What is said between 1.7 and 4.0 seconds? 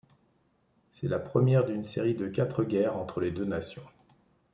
série de quatre guerres entre les deux nations.